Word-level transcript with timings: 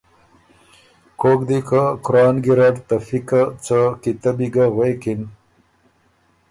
کوک 1.21 1.39
دی 1.47 1.59
که 1.67 1.81
قرآن 2.05 2.35
ګیرډ 2.45 2.75
ته 2.87 2.95
فقه 3.07 3.41
څه 3.63 3.79
کیتبی 4.01 4.47
ګه 4.53 4.65
غوېکِن۔ 4.73 5.21